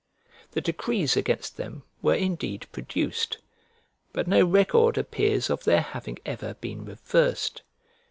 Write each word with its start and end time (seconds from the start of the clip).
The 0.53 0.61
decrees 0.61 1.15
against 1.15 1.57
them 1.57 1.83
were 2.01 2.15
indeed 2.15 2.65
produced; 2.71 3.37
but 4.13 4.27
no 4.27 4.43
record 4.45 4.97
appears 4.97 5.47
of 5.47 5.63
their 5.63 5.81
having 5.81 6.17
ever 6.25 6.55
been 6.55 6.85
reversed. 6.85 7.61